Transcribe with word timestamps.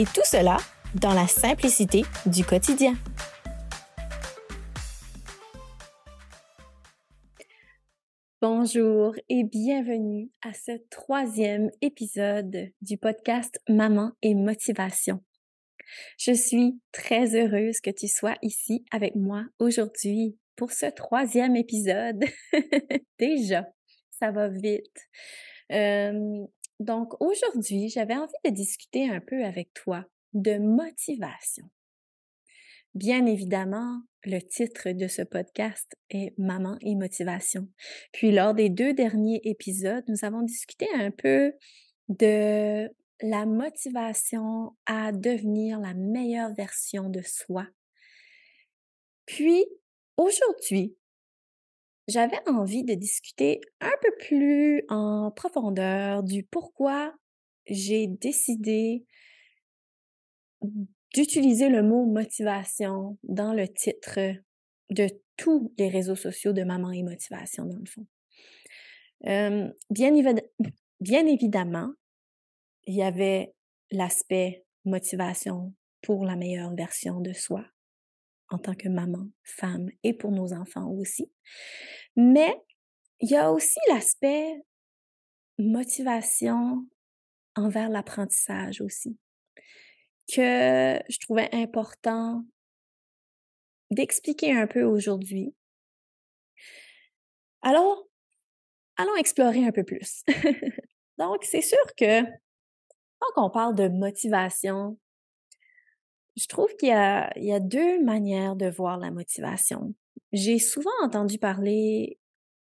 Et 0.00 0.04
tout 0.04 0.24
cela 0.24 0.56
dans 0.94 1.12
la 1.12 1.26
simplicité 1.26 2.04
du 2.24 2.42
quotidien. 2.42 2.94
Bonjour 8.40 9.14
et 9.28 9.44
bienvenue 9.44 10.30
à 10.40 10.54
ce 10.54 10.72
troisième 10.88 11.70
épisode 11.82 12.70
du 12.80 12.96
podcast 12.96 13.60
Maman 13.68 14.12
et 14.22 14.34
Motivation. 14.34 15.22
Je 16.16 16.32
suis 16.32 16.80
très 16.92 17.36
heureuse 17.36 17.82
que 17.82 17.90
tu 17.90 18.08
sois 18.08 18.36
ici 18.40 18.86
avec 18.92 19.16
moi 19.16 19.44
aujourd'hui 19.58 20.38
pour 20.56 20.72
ce 20.72 20.86
troisième 20.86 21.56
épisode. 21.56 22.24
Déjà, 23.18 23.66
ça 24.18 24.30
va 24.30 24.48
vite. 24.48 24.96
Euh, 25.72 26.46
donc 26.80 27.12
aujourd'hui, 27.20 27.90
j'avais 27.90 28.16
envie 28.16 28.32
de 28.44 28.50
discuter 28.50 29.08
un 29.08 29.20
peu 29.20 29.44
avec 29.44 29.72
toi 29.74 30.04
de 30.32 30.58
motivation. 30.58 31.66
Bien 32.94 33.26
évidemment, 33.26 34.00
le 34.24 34.40
titre 34.40 34.90
de 34.90 35.06
ce 35.06 35.20
podcast 35.22 35.94
est 36.08 36.32
Maman 36.38 36.76
et 36.80 36.94
motivation. 36.94 37.68
Puis 38.12 38.32
lors 38.32 38.54
des 38.54 38.70
deux 38.70 38.94
derniers 38.94 39.40
épisodes, 39.44 40.04
nous 40.08 40.24
avons 40.24 40.42
discuté 40.42 40.88
un 40.94 41.10
peu 41.10 41.52
de 42.08 42.88
la 43.20 43.44
motivation 43.44 44.74
à 44.86 45.12
devenir 45.12 45.78
la 45.80 45.92
meilleure 45.92 46.54
version 46.54 47.10
de 47.10 47.20
soi. 47.22 47.66
Puis 49.26 49.66
aujourd'hui, 50.16 50.96
j'avais 52.08 52.40
envie 52.48 52.84
de 52.84 52.94
discuter 52.94 53.60
un 53.80 53.92
peu 54.02 54.10
plus 54.18 54.82
en 54.88 55.30
profondeur 55.30 56.22
du 56.22 56.42
pourquoi 56.42 57.14
j'ai 57.66 58.06
décidé 58.06 59.04
d'utiliser 61.14 61.68
le 61.68 61.82
mot 61.82 62.06
motivation 62.06 63.18
dans 63.22 63.52
le 63.52 63.68
titre 63.68 64.18
de 64.90 65.08
tous 65.36 65.72
les 65.78 65.88
réseaux 65.88 66.16
sociaux 66.16 66.52
de 66.52 66.62
Maman 66.62 66.90
et 66.90 67.02
Motivation, 67.02 67.64
dans 67.64 67.78
le 67.78 67.86
fond. 67.86 68.06
bien, 69.90 71.26
évidemment, 71.26 71.92
il 72.86 72.94
y 72.94 73.02
avait 73.02 73.54
l'aspect 73.90 74.64
motivation 74.84 75.74
pour 76.02 76.24
la 76.24 76.36
meilleure 76.36 76.74
version 76.74 77.20
de 77.20 77.32
soi 77.32 77.64
en 78.50 78.58
tant 78.58 78.74
que 78.74 78.88
maman, 78.88 79.28
femme 79.44 79.90
et 80.02 80.12
pour 80.12 80.32
nos 80.32 80.52
enfants 80.52 80.90
aussi. 80.90 81.30
Mais 82.16 82.54
il 83.20 83.30
y 83.30 83.36
a 83.36 83.52
aussi 83.52 83.78
l'aspect 83.88 84.62
motivation 85.58 86.86
envers 87.56 87.88
l'apprentissage 87.88 88.80
aussi, 88.80 89.18
que 90.32 90.98
je 91.08 91.18
trouvais 91.20 91.48
important 91.52 92.44
d'expliquer 93.90 94.52
un 94.52 94.66
peu 94.66 94.82
aujourd'hui. 94.82 95.54
Alors, 97.62 98.06
allons 98.96 99.16
explorer 99.16 99.66
un 99.66 99.72
peu 99.72 99.84
plus. 99.84 100.24
Donc, 101.18 101.44
c'est 101.44 101.60
sûr 101.60 101.78
que 101.96 102.22
quand 103.18 103.46
on 103.46 103.50
parle 103.50 103.74
de 103.74 103.88
motivation, 103.88 104.98
je 106.36 106.46
trouve 106.46 106.74
qu'il 106.76 106.88
y 106.88 106.92
a, 106.92 107.60
deux 107.60 108.02
manières 108.02 108.56
de 108.56 108.68
voir 108.70 108.98
la 108.98 109.10
motivation. 109.10 109.94
J'ai 110.32 110.58
souvent 110.58 110.90
entendu 111.02 111.38
parler 111.38 112.18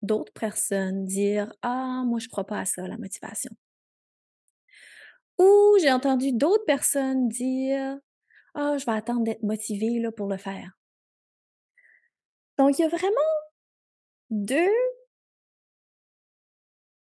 d'autres 0.03 0.33
personnes 0.33 1.05
dire 1.07 1.53
Ah, 1.63 2.03
moi, 2.07 2.19
je 2.19 2.29
crois 2.29 2.45
pas 2.45 2.61
à 2.61 2.65
ça, 2.65 2.87
la 2.87 2.99
motivation. 2.99 3.51
Ou 5.39 5.77
j'ai 5.81 5.91
entendu 5.91 6.33
d'autres 6.33 6.65
personnes 6.65 7.29
dire 7.29 7.99
Ah, 8.55 8.77
je 8.79 8.85
vais 8.87 8.93
attendre 8.93 9.25
d'être 9.25 9.43
motivée 9.43 10.03
pour 10.17 10.29
le 10.29 10.37
faire. 10.37 10.79
Donc, 12.59 12.79
il 12.79 12.83
y 12.83 12.85
a 12.85 12.89
vraiment 12.89 13.09
deux 14.31 14.71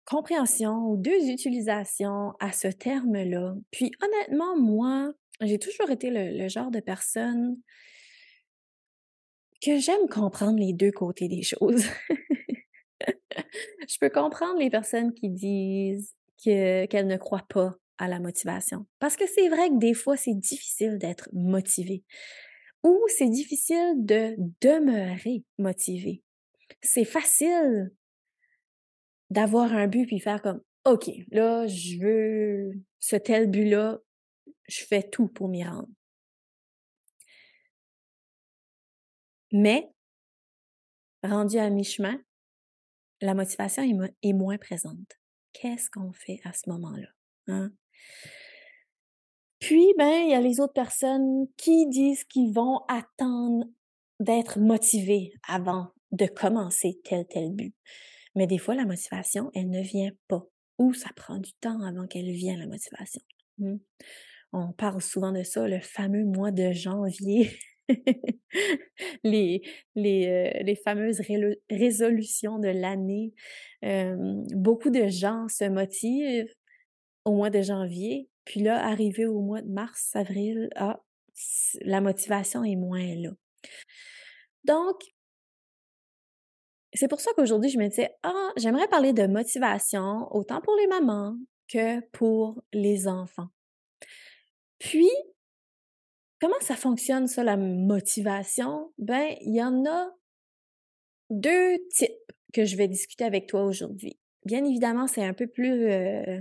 compréhensions 0.05 0.87
ou 0.89 0.97
deux 0.97 1.29
utilisations 1.29 2.33
à 2.39 2.51
ce 2.51 2.67
terme-là. 2.67 3.55
Puis 3.71 3.91
honnêtement, 4.01 4.55
moi, 4.57 5.11
j'ai 5.41 5.59
toujours 5.59 5.89
été 5.89 6.09
le, 6.09 6.47
genre 6.47 6.71
de 6.71 6.79
personne 6.79 7.57
que 9.61 9.79
j'aime 9.79 10.07
comprendre 10.09 10.59
les 10.59 10.73
deux 10.73 10.91
côtés 10.91 11.27
des 11.27 11.43
choses. 11.43 11.85
je 12.99 13.97
peux 13.99 14.09
comprendre 14.09 14.59
les 14.59 14.69
personnes 14.69 15.13
qui 15.13 15.29
disent 15.29 16.13
qu'elles 16.37 17.07
ne 17.07 17.17
croient 17.17 17.47
pas 17.49 17.75
à 17.97 18.07
la 18.07 18.19
motivation. 18.19 18.85
Parce 18.99 19.15
que 19.15 19.25
c'est 19.27 19.49
vrai 19.49 19.69
que 19.69 19.79
des 19.79 19.93
fois, 19.93 20.17
c'est 20.17 20.33
difficile 20.33 20.97
d'être 20.97 21.29
motivé 21.33 22.03
ou 22.83 22.99
c'est 23.07 23.29
difficile 23.29 23.95
de 23.97 24.35
demeurer 24.61 25.43
motivé. 25.57 26.21
C'est 26.81 27.05
facile 27.05 27.91
d'avoir 29.31 29.73
un 29.73 29.87
but 29.87 30.05
puis 30.05 30.19
faire 30.19 30.41
comme 30.41 30.61
OK, 30.85 31.09
là, 31.31 31.65
je 31.65 31.97
veux 31.99 32.71
ce 32.99 33.15
tel 33.15 33.49
but-là, 33.49 33.99
je 34.67 34.83
fais 34.85 35.03
tout 35.03 35.27
pour 35.27 35.47
m'y 35.47 35.63
rendre. 35.63 35.89
Mais, 39.51 39.89
rendu 41.23 41.57
à 41.57 41.69
mi-chemin, 41.69 42.19
la 43.21 43.33
motivation 43.33 43.83
est, 44.21 44.33
moins 44.33 44.57
présente. 44.57 45.19
Qu'est-ce 45.53 45.89
qu'on 45.89 46.11
fait 46.11 46.41
à 46.43 46.51
ce 46.51 46.69
moment-là? 46.69 47.07
Hein? 47.47 47.71
Puis, 49.59 49.93
ben, 49.97 50.23
il 50.23 50.31
y 50.31 50.33
a 50.33 50.41
les 50.41 50.59
autres 50.59 50.73
personnes 50.73 51.47
qui 51.57 51.87
disent 51.87 52.25
qu'ils 52.25 52.53
vont 52.53 52.79
attendre 52.87 53.65
d'être 54.19 54.59
motivés 54.59 55.33
avant 55.47 55.93
de 56.11 56.25
commencer 56.25 56.99
tel 57.03 57.25
tel 57.27 57.53
but. 57.53 57.73
Mais 58.35 58.47
des 58.47 58.57
fois, 58.57 58.75
la 58.75 58.85
motivation, 58.85 59.49
elle 59.53 59.69
ne 59.69 59.81
vient 59.81 60.11
pas. 60.27 60.45
Ou 60.77 60.93
ça 60.93 61.09
prend 61.15 61.37
du 61.37 61.53
temps 61.53 61.81
avant 61.81 62.05
qu'elle 62.05 62.31
vienne, 62.31 62.59
la 62.59 62.67
motivation. 62.67 63.21
Mmh 63.57 63.77
on 64.55 64.71
parle 64.71 65.01
souvent 65.01 65.31
de 65.31 65.43
ça, 65.43 65.67
le 65.67 65.79
fameux 65.79 66.23
mois 66.23 66.51
de 66.51 66.71
janvier. 66.71 67.51
euh, 67.89 69.59
les, 70.03 70.79
fameuses 70.83 71.21
résolutions 71.69 72.57
de 72.59 72.69
l'année. 72.69 73.33
beaucoup 74.53 74.89
de 74.89 75.07
gens 75.07 75.47
se 75.49 75.65
motivent 75.65 76.53
au 77.25 77.33
mois 77.33 77.49
de 77.49 77.61
janvier, 77.61 78.29
puis 78.45 78.61
là, 78.61 78.83
arrivé 78.85 79.25
au 79.25 79.41
mois 79.41 79.61
de 79.61 79.69
mars, 79.69 80.15
avril, 80.15 80.69
ah, 80.75 81.01
la 81.81 82.01
motivation 82.01 82.63
est 82.63 82.75
moins 82.75 83.15
là. 83.15 83.31
Donc, 84.63 85.01
c'est 86.93 87.07
pour 87.07 87.19
ça 87.19 87.31
qu'aujourd'hui, 87.35 87.69
je 87.69 87.77
me 87.77 87.87
disais, 87.87 88.11
ah, 88.23 88.51
j'aimerais 88.57 88.87
parler 88.87 89.11
de 89.11 89.27
motivation 89.27 90.27
autant 90.31 90.61
pour 90.61 90.75
les 90.75 90.87
mamans 90.87 91.35
que 91.67 91.99
pour 92.11 92.63
les 92.71 93.07
enfants. 93.07 93.49
Puis, 94.85 95.09
comment 96.39 96.59
ça 96.61 96.75
fonctionne, 96.75 97.25
ça, 97.27 97.43
la 97.43 97.57
motivation? 97.57 98.93
Ben, 98.99 99.35
il 99.41 99.55
y 99.55 99.63
en 99.63 99.83
a 99.83 100.11
deux 101.31 101.79
types 101.89 102.11
que 102.53 102.65
je 102.65 102.77
vais 102.77 102.87
discuter 102.87 103.23
avec 103.23 103.47
toi 103.47 103.63
aujourd'hui. 103.63 104.19
Bien 104.45 104.63
évidemment, 104.63 105.07
c'est 105.07 105.23
un 105.23 105.33
peu 105.33 105.47
plus, 105.47 105.87
euh, 105.91 106.39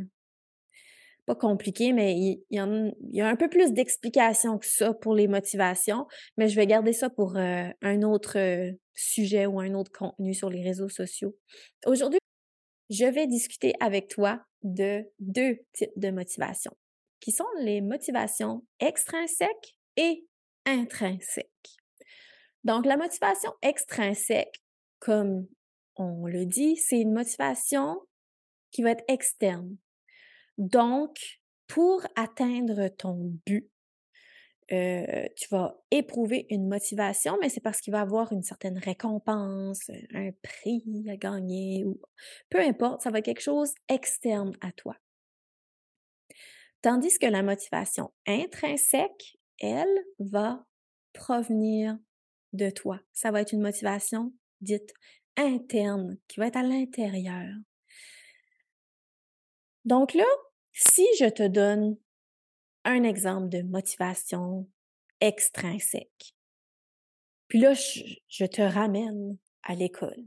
pas 1.24 1.34
compliqué, 1.34 1.94
mais 1.94 2.18
il, 2.18 2.44
y, 2.50 2.58
a, 2.58 3.26
un 3.26 3.36
peu 3.36 3.48
plus 3.48 3.72
d'explications 3.72 4.58
que 4.58 4.66
ça 4.66 4.92
pour 4.92 5.14
les 5.14 5.26
motivations, 5.26 6.06
mais 6.36 6.50
je 6.50 6.56
vais 6.56 6.66
garder 6.66 6.92
ça 6.92 7.08
pour 7.08 7.38
euh, 7.38 7.68
un 7.80 8.02
autre 8.02 8.38
euh, 8.38 8.72
sujet 8.94 9.46
ou 9.46 9.58
un 9.58 9.72
autre 9.72 9.90
contenu 9.90 10.34
sur 10.34 10.50
les 10.50 10.62
réseaux 10.62 10.90
sociaux. 10.90 11.34
Aujourd'hui, 11.86 12.20
je 12.90 13.06
vais 13.06 13.26
discuter 13.26 13.72
avec 13.80 14.08
toi 14.08 14.44
de 14.62 15.02
deux 15.18 15.60
types 15.72 15.96
de 15.96 16.10
motivation 16.10 16.72
qui 17.24 17.32
sont 17.32 17.46
les 17.58 17.80
motivations 17.80 18.66
extrinsèques 18.80 19.78
et 19.96 20.26
intrinsèques. 20.66 21.48
Donc, 22.64 22.84
la 22.84 22.98
motivation 22.98 23.50
extrinsèque, 23.62 24.62
comme 24.98 25.46
on 25.96 26.26
le 26.26 26.44
dit, 26.44 26.76
c'est 26.76 27.00
une 27.00 27.14
motivation 27.14 27.98
qui 28.72 28.82
va 28.82 28.90
être 28.90 29.04
externe. 29.08 29.74
Donc, 30.58 31.16
pour 31.66 32.06
atteindre 32.14 32.88
ton 32.88 33.32
but, 33.46 33.70
euh, 34.72 35.26
tu 35.34 35.48
vas 35.50 35.80
éprouver 35.90 36.46
une 36.50 36.68
motivation, 36.68 37.38
mais 37.40 37.48
c'est 37.48 37.62
parce 37.62 37.80
qu'il 37.80 37.92
va 37.92 38.02
avoir 38.02 38.32
une 38.32 38.42
certaine 38.42 38.76
récompense, 38.76 39.90
un 40.12 40.30
prix 40.42 41.06
à 41.08 41.16
gagner 41.16 41.86
ou 41.86 41.98
peu 42.50 42.60
importe, 42.60 43.00
ça 43.00 43.10
va 43.10 43.20
être 43.20 43.24
quelque 43.24 43.40
chose 43.40 43.72
externe 43.88 44.52
à 44.60 44.72
toi. 44.72 44.94
Tandis 46.84 47.18
que 47.18 47.24
la 47.24 47.42
motivation 47.42 48.12
intrinsèque, 48.26 49.38
elle, 49.58 50.04
va 50.18 50.66
provenir 51.14 51.96
de 52.52 52.68
toi. 52.68 53.00
Ça 53.14 53.30
va 53.30 53.40
être 53.40 53.52
une 53.52 53.62
motivation 53.62 54.34
dite 54.60 54.92
interne, 55.38 56.18
qui 56.28 56.40
va 56.40 56.48
être 56.48 56.58
à 56.58 56.62
l'intérieur. 56.62 57.48
Donc 59.86 60.12
là, 60.12 60.26
si 60.72 61.06
je 61.18 61.24
te 61.24 61.48
donne 61.48 61.96
un 62.84 63.02
exemple 63.02 63.48
de 63.48 63.62
motivation 63.62 64.68
extrinsèque, 65.22 66.36
puis 67.48 67.60
là, 67.60 67.72
je, 67.72 68.44
te 68.44 68.60
ramène 68.60 69.38
à 69.62 69.74
l'école. 69.74 70.22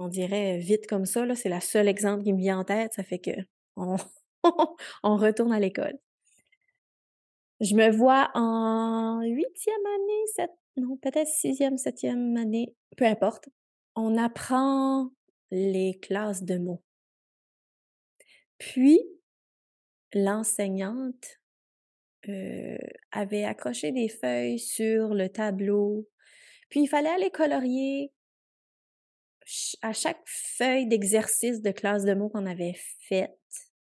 On 0.00 0.08
dirait 0.08 0.58
vite 0.58 0.88
comme 0.88 1.06
ça, 1.06 1.32
c'est 1.36 1.48
le 1.48 1.60
seul 1.60 1.86
exemple 1.86 2.24
qui 2.24 2.32
me 2.32 2.38
vient 2.38 2.58
en 2.58 2.64
tête, 2.64 2.92
ça 2.92 3.04
fait 3.04 3.20
que 3.20 3.30
on, 3.76 3.96
on 5.02 5.16
retourne 5.16 5.52
à 5.52 5.60
l'école. 5.60 5.98
Je 7.60 7.74
me 7.74 7.90
vois 7.90 8.30
en 8.34 9.20
huitième 9.22 9.86
année, 9.86 10.48
non, 10.76 10.96
peut-être 10.96 11.28
sixième, 11.28 11.76
septième 11.76 12.36
année, 12.36 12.74
peu 12.96 13.04
importe. 13.04 13.48
On 13.94 14.16
apprend 14.16 15.10
les 15.50 15.98
classes 16.00 16.42
de 16.42 16.58
mots. 16.58 16.82
Puis, 18.58 19.00
l'enseignante 20.14 21.40
euh, 22.28 22.78
avait 23.10 23.44
accroché 23.44 23.92
des 23.92 24.08
feuilles 24.08 24.58
sur 24.58 25.14
le 25.14 25.28
tableau. 25.28 26.08
Puis, 26.70 26.82
il 26.82 26.88
fallait 26.88 27.10
aller 27.10 27.30
colorier 27.30 28.12
à 29.82 29.92
chaque 29.92 30.22
feuille 30.26 30.86
d'exercice 30.86 31.60
de 31.60 31.70
classe 31.70 32.04
de 32.04 32.14
mots 32.14 32.28
qu'on 32.28 32.46
avait 32.46 32.76
faite, 33.08 33.38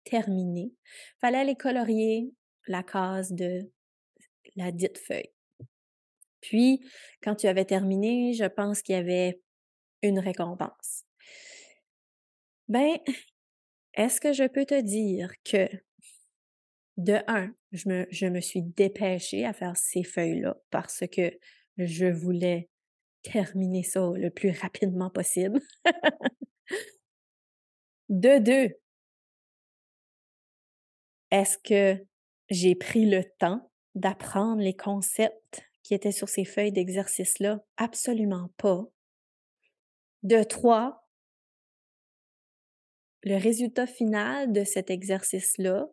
terminée. 0.09 0.73
Fallait 1.21 1.39
aller 1.39 1.55
colorier 1.55 2.31
la 2.67 2.83
case 2.83 3.31
de 3.31 3.71
la 4.55 4.71
dite 4.71 4.97
feuille. 4.97 5.31
Puis, 6.41 6.81
quand 7.21 7.35
tu 7.35 7.47
avais 7.47 7.65
terminé, 7.65 8.33
je 8.33 8.45
pense 8.45 8.81
qu'il 8.81 8.95
y 8.95 8.97
avait 8.97 9.41
une 10.01 10.19
récompense. 10.19 11.03
Ben, 12.67 12.97
est-ce 13.93 14.21
que 14.21 14.33
je 14.33 14.47
peux 14.47 14.65
te 14.65 14.79
dire 14.79 15.31
que, 15.43 15.67
de 16.97 17.19
un, 17.27 17.53
je 17.71 17.89
me, 17.89 18.07
je 18.11 18.25
me 18.25 18.41
suis 18.41 18.61
dépêchée 18.61 19.45
à 19.45 19.53
faire 19.53 19.77
ces 19.77 20.03
feuilles-là 20.03 20.57
parce 20.71 21.03
que 21.11 21.31
je 21.77 22.05
voulais 22.05 22.69
terminer 23.23 23.83
ça 23.83 24.11
le 24.15 24.29
plus 24.29 24.51
rapidement 24.51 25.09
possible? 25.09 25.59
de 28.09 28.39
deux, 28.39 28.73
est-ce 31.31 31.57
que 31.57 32.03
j'ai 32.49 32.75
pris 32.75 33.05
le 33.05 33.23
temps 33.39 33.71
d'apprendre 33.95 34.61
les 34.61 34.75
concepts 34.75 35.63
qui 35.83 35.93
étaient 35.93 36.11
sur 36.11 36.29
ces 36.29 36.45
feuilles 36.45 36.71
d'exercice-là? 36.71 37.59
Absolument 37.77 38.49
pas. 38.57 38.85
De 40.23 40.43
trois, 40.43 41.07
le 43.23 43.35
résultat 43.35 43.87
final 43.87 44.51
de 44.51 44.63
cet 44.63 44.89
exercice-là 44.89 45.87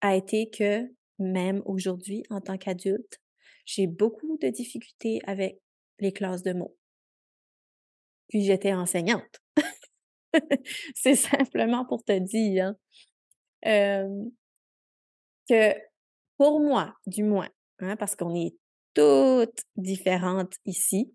a 0.00 0.16
été 0.16 0.48
que 0.50 0.88
même 1.18 1.62
aujourd'hui, 1.64 2.22
en 2.30 2.40
tant 2.40 2.56
qu'adulte, 2.56 3.20
j'ai 3.64 3.86
beaucoup 3.86 4.38
de 4.40 4.48
difficultés 4.48 5.20
avec 5.26 5.60
les 5.98 6.12
classes 6.12 6.42
de 6.42 6.52
mots. 6.52 6.76
Puis 8.28 8.44
j'étais 8.44 8.72
enseignante. 8.72 9.42
C'est 10.94 11.16
simplement 11.16 11.84
pour 11.84 12.04
te 12.04 12.18
dire 12.18 12.74
que 13.62 14.14
pour 16.36 16.60
moi, 16.60 16.94
du 17.06 17.24
moins, 17.24 17.48
hein, 17.80 17.96
parce 17.96 18.14
qu'on 18.16 18.34
est 18.34 18.54
toutes 18.94 19.62
différentes 19.76 20.54
ici, 20.64 21.14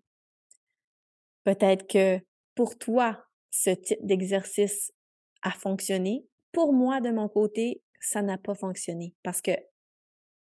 peut-être 1.44 1.86
que 1.86 2.20
pour 2.54 2.78
toi, 2.78 3.24
ce 3.50 3.70
type 3.70 3.98
d'exercice 4.02 4.92
a 5.42 5.50
fonctionné. 5.50 6.26
Pour 6.52 6.72
moi, 6.72 7.00
de 7.00 7.10
mon 7.10 7.28
côté, 7.28 7.82
ça 8.00 8.22
n'a 8.22 8.38
pas 8.38 8.54
fonctionné 8.54 9.14
parce 9.22 9.40
que 9.40 9.52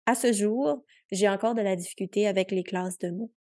à 0.05 0.13
ce 0.15 0.33
jour, 0.33 0.83
j'ai 1.11 1.27
encore 1.27 1.55
de 1.55 1.61
la 1.61 1.75
difficulté 1.75 2.27
avec 2.27 2.51
les 2.51 2.63
classes 2.63 2.97
de 2.99 3.09
mots. 3.09 3.31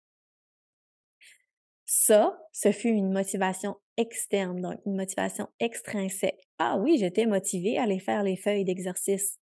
Ça, 1.87 2.39
ce 2.53 2.73
fut 2.73 2.89
une 2.89 3.13
motivation 3.13 3.77
externe, 3.97 4.61
donc 4.61 4.81
une 4.87 4.97
motivation 4.97 5.49
extrinsèque. 5.61 6.49
Ah 6.59 6.79
oui, 6.79 6.97
j'étais 6.99 7.27
motivée 7.27 7.79
à 7.79 7.83
aller 7.83 7.99
faire 7.99 8.23
les 8.23 8.37
feuilles 8.37 8.65
d'exercice, 8.65 9.39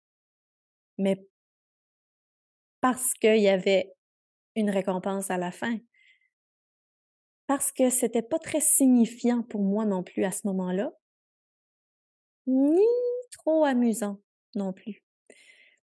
mais 0.98 1.22
parce 2.81 3.14
qu'il 3.14 3.40
y 3.40 3.48
avait 3.48 3.92
une 4.56 4.70
récompense 4.70 5.31
à 5.31 5.37
la 5.37 5.52
fin. 5.52 5.78
Parce 7.46 7.72
que 7.72 7.90
c'était 7.90 8.22
pas 8.22 8.38
très 8.38 8.60
signifiant 8.60 9.42
pour 9.42 9.62
moi 9.62 9.84
non 9.84 10.02
plus 10.02 10.25
à 10.25 10.31
ce 10.31 10.46
moment-là, 10.46 10.92
ni 12.46 12.87
trop 13.32 13.64
amusant 13.64 14.20
non 14.54 14.72
plus. 14.72 15.02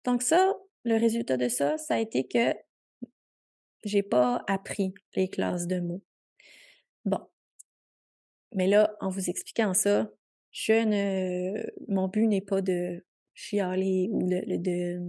Donc 0.06 0.22
ça, 0.22 0.56
le 0.84 0.96
résultat 0.96 1.38
de 1.38 1.50
ça, 1.50 1.78
ça 1.78 1.96
a 1.96 2.00
été 2.00 2.28
que 2.28 2.56
j'ai 3.84 4.04
pas 4.04 4.44
appris 4.48 4.94
les 5.16 5.30
classes 5.30 5.68
de 5.68 5.80
mots. 5.80 6.04
Bon. 7.08 7.22
Mais 8.54 8.68
là, 8.68 8.96
en 9.00 9.10
vous 9.10 9.30
expliquant 9.30 9.74
ça, 9.74 10.10
je 10.52 10.74
ne, 10.74 11.64
mon 11.88 12.10
but 12.10 12.28
n'est 12.28 12.42
pas 12.42 12.62
de 12.62 13.06
chialer 13.34 14.10
ou 14.12 14.28
de, 14.28 14.58
de, 14.58 15.00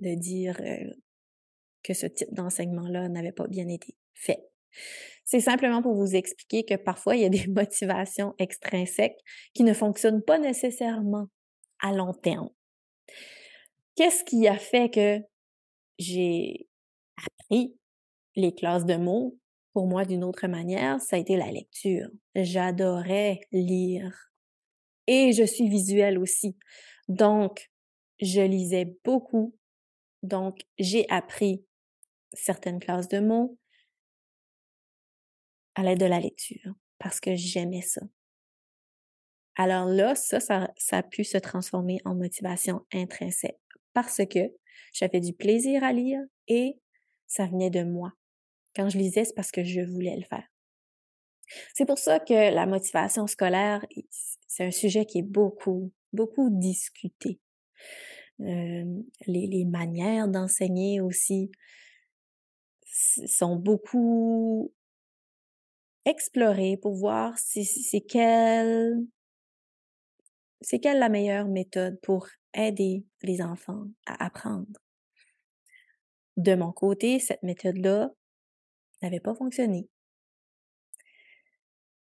de 0.00 0.14
dire 0.14 0.60
euh, 0.60 0.90
que 1.82 1.94
ce 1.94 2.06
type 2.06 2.32
d'enseignement-là 2.32 3.08
n'avait 3.08 3.32
pas 3.32 3.48
bien 3.48 3.66
été 3.68 3.96
fait. 4.14 4.38
C'est 5.24 5.40
simplement 5.40 5.82
pour 5.82 5.94
vous 5.94 6.14
expliquer 6.14 6.64
que 6.64 6.74
parfois, 6.74 7.16
il 7.16 7.22
y 7.22 7.24
a 7.24 7.28
des 7.28 7.46
motivations 7.48 8.34
extrinsèques 8.38 9.18
qui 9.52 9.64
ne 9.64 9.74
fonctionnent 9.74 10.22
pas 10.22 10.38
nécessairement 10.38 11.26
à 11.80 11.92
long 11.92 12.12
terme. 12.12 12.50
Qu'est-ce 13.96 14.22
qui 14.22 14.46
a 14.46 14.58
fait 14.58 14.90
que 14.90 15.18
j'ai 15.98 16.68
appris 17.16 17.76
les 18.36 18.54
classes 18.54 18.86
de 18.86 18.94
mots 18.94 19.36
pour 19.72 19.86
moi 19.86 20.04
d'une 20.04 20.24
autre 20.24 20.46
manière? 20.46 21.00
Ça 21.00 21.16
a 21.16 21.18
été 21.18 21.36
la 21.36 21.50
lecture. 21.50 22.08
J'adorais 22.34 23.40
lire. 23.52 24.32
Et 25.06 25.32
je 25.32 25.44
suis 25.44 25.68
visuelle 25.68 26.18
aussi. 26.18 26.56
Donc, 27.08 27.70
je 28.20 28.40
lisais 28.40 28.94
beaucoup. 29.04 29.56
Donc, 30.22 30.60
j'ai 30.78 31.08
appris 31.10 31.64
certaines 32.32 32.78
classes 32.78 33.08
de 33.08 33.18
mots 33.18 33.58
à 35.74 35.82
l'aide 35.82 35.98
de 35.98 36.06
la 36.06 36.20
lecture 36.20 36.74
parce 36.98 37.20
que 37.20 37.34
j'aimais 37.34 37.82
ça. 37.82 38.02
Alors 39.56 39.86
là, 39.86 40.14
ça, 40.14 40.40
ça, 40.40 40.96
a 40.96 41.02
pu 41.02 41.24
se 41.24 41.36
transformer 41.36 41.98
en 42.04 42.14
motivation 42.14 42.86
intrinsèque 42.92 43.60
parce 43.92 44.22
que 44.30 44.40
j'avais 44.94 45.20
du 45.20 45.34
plaisir 45.34 45.84
à 45.84 45.92
lire 45.92 46.20
et 46.48 46.78
ça 47.26 47.46
venait 47.46 47.70
de 47.70 47.82
moi. 47.82 48.12
Quand 48.74 48.88
je 48.88 48.98
lisais, 48.98 49.24
c'est 49.24 49.34
parce 49.34 49.50
que 49.50 49.64
je 49.64 49.80
voulais 49.80 50.16
le 50.16 50.24
faire. 50.24 50.46
C'est 51.74 51.86
pour 51.86 51.98
ça 51.98 52.18
que 52.20 52.54
la 52.54 52.66
motivation 52.66 53.26
scolaire, 53.26 53.84
c'est 54.46 54.64
un 54.64 54.70
sujet 54.70 55.04
qui 55.04 55.18
est 55.18 55.22
beaucoup, 55.22 55.92
beaucoup 56.12 56.48
discuté. 56.50 57.40
Les, 58.38 58.86
les 59.26 59.64
manières 59.64 60.28
d'enseigner 60.28 61.00
aussi 61.00 61.50
sont 63.26 63.56
beaucoup 63.56 64.72
explorées 66.04 66.76
pour 66.76 66.94
voir 66.94 67.38
si 67.38 67.64
c'est 67.64 68.00
quelle 68.00 68.98
c'est 70.60 70.78
quelle 70.78 70.98
la 70.98 71.08
meilleure 71.08 71.48
méthode 71.48 72.00
pour 72.02 72.28
aider 72.54 73.04
les 73.22 73.42
enfants 73.42 73.84
à 74.06 74.24
apprendre. 74.24 74.66
De 76.36 76.54
mon 76.54 76.72
côté, 76.72 77.18
cette 77.18 77.42
méthode-là 77.42 78.10
n'avait 79.02 79.20
pas 79.20 79.34
fonctionné. 79.34 79.88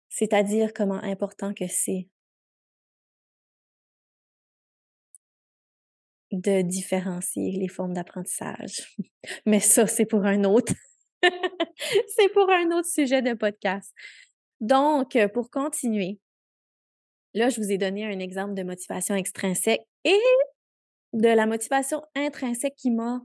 C'est-à-dire 0.10 0.74
comment 0.74 1.02
important 1.04 1.54
que 1.54 1.68
c'est 1.68 2.08
de 6.32 6.62
différencier 6.62 7.52
les 7.52 7.68
formes 7.68 7.94
d'apprentissage. 7.94 8.96
Mais 9.46 9.60
ça, 9.60 9.88
c'est 9.88 10.06
pour 10.06 10.26
un 10.26 10.44
autre. 10.44 10.74
c'est 12.08 12.30
pour 12.34 12.50
un 12.50 12.72
autre 12.72 12.88
sujet 12.88 13.22
de 13.22 13.34
podcast. 13.34 13.94
Donc, 14.60 15.18
pour 15.34 15.50
continuer, 15.50 16.20
là, 17.34 17.50
je 17.50 17.62
vous 17.62 17.72
ai 17.72 17.78
donné 17.78 18.06
un 18.06 18.20
exemple 18.20 18.56
de 18.56 18.64
motivation 18.64 19.16
extrinsèque 19.16 19.82
et 20.04 20.20
de 21.14 21.30
la 21.30 21.46
motivation 21.46 22.02
intrinsèque 22.16 22.76
qui 22.76 22.92
m'a 22.92 23.22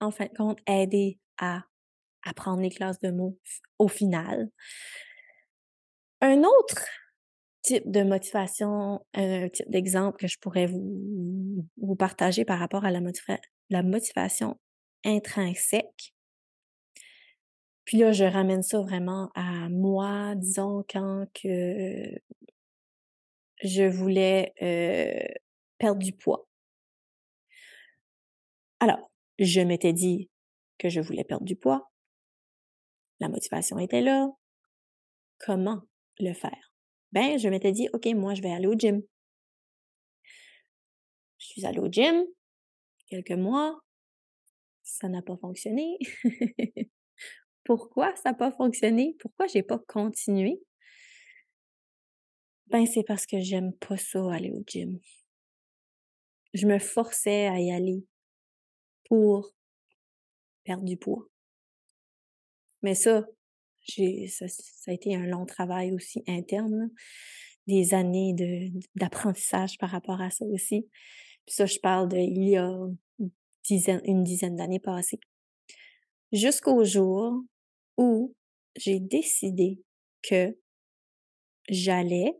en 0.00 0.10
fin 0.10 0.26
de 0.26 0.36
compte, 0.36 0.58
aider 0.66 1.18
à 1.38 1.62
apprendre 2.28 2.60
les 2.60 2.70
classes 2.70 3.00
de 3.00 3.10
mots 3.10 3.38
au 3.78 3.88
final. 3.88 4.50
Un 6.20 6.42
autre 6.42 6.86
type 7.62 7.90
de 7.90 8.02
motivation, 8.02 9.04
un 9.14 9.48
type 9.48 9.70
d'exemple 9.70 10.18
que 10.18 10.26
je 10.26 10.38
pourrais 10.38 10.66
vous, 10.66 11.66
vous 11.76 11.96
partager 11.96 12.44
par 12.44 12.58
rapport 12.58 12.84
à 12.84 12.90
la, 12.90 13.00
la 13.70 13.82
motivation 13.82 14.58
intrinsèque. 15.04 16.14
Puis 17.84 17.98
là, 17.98 18.12
je 18.12 18.24
ramène 18.24 18.62
ça 18.62 18.80
vraiment 18.80 19.30
à 19.34 19.68
moi, 19.68 20.34
disons, 20.36 20.84
quand 20.88 21.26
que 21.34 22.04
je 23.62 23.84
voulais 23.84 24.52
euh, 24.62 25.34
perdre 25.78 26.02
du 26.02 26.12
poids. 26.12 26.48
Alors, 28.80 29.10
je 29.38 29.60
m'étais 29.60 29.92
dit 29.92 30.30
que 30.78 30.88
je 30.88 31.00
voulais 31.00 31.24
perdre 31.24 31.44
du 31.44 31.56
poids. 31.56 31.90
La 33.20 33.28
motivation 33.28 33.78
était 33.78 34.02
là. 34.02 34.28
Comment 35.38 35.82
le 36.18 36.32
faire? 36.32 36.72
Ben, 37.12 37.38
je 37.38 37.48
m'étais 37.48 37.72
dit, 37.72 37.88
OK, 37.92 38.06
moi, 38.14 38.34
je 38.34 38.42
vais 38.42 38.52
aller 38.52 38.66
au 38.66 38.74
gym. 38.74 39.02
Je 41.38 41.46
suis 41.46 41.66
allée 41.66 41.78
au 41.78 41.90
gym 41.90 42.24
quelques 43.06 43.30
mois. 43.32 43.80
Ça 44.82 45.08
n'a 45.08 45.22
pas 45.22 45.36
fonctionné. 45.36 45.98
Pourquoi 47.64 48.14
ça 48.16 48.30
n'a 48.30 48.34
pas 48.34 48.52
fonctionné? 48.52 49.16
Pourquoi 49.18 49.46
j'ai 49.46 49.62
pas 49.62 49.78
continué? 49.88 50.60
Ben, 52.68 52.86
c'est 52.86 53.04
parce 53.04 53.26
que 53.26 53.40
j'aime 53.40 53.72
pas 53.74 53.96
ça, 53.96 54.32
aller 54.32 54.50
au 54.50 54.62
gym. 54.66 54.98
Je 56.52 56.66
me 56.66 56.78
forçais 56.78 57.46
à 57.46 57.60
y 57.60 57.70
aller 57.70 58.04
pour 59.08 59.52
perdre 60.64 60.84
du 60.84 60.96
poids. 60.96 61.28
Mais 62.86 62.94
ça, 62.94 63.26
j'ai, 63.82 64.28
ça, 64.28 64.46
a 64.86 64.92
été 64.92 65.16
un 65.16 65.26
long 65.26 65.44
travail 65.44 65.90
aussi 65.90 66.22
interne, 66.28 66.88
des 67.66 67.94
années 67.94 68.32
de, 68.32 68.70
d'apprentissage 68.94 69.76
par 69.78 69.90
rapport 69.90 70.20
à 70.20 70.30
ça 70.30 70.44
aussi. 70.44 70.88
Puis 71.46 71.56
ça, 71.56 71.66
je 71.66 71.80
parle 71.80 72.08
de 72.08 72.16
il 72.16 72.48
y 72.48 72.56
a 72.56 72.86
une 74.04 74.22
dizaine 74.22 74.54
d'années 74.54 74.78
passées. 74.78 75.18
Jusqu'au 76.30 76.84
jour 76.84 77.42
où 77.96 78.36
j'ai 78.76 79.00
décidé 79.00 79.82
que 80.22 80.56
j'allais 81.68 82.38